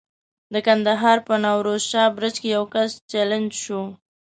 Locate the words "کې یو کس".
2.41-2.91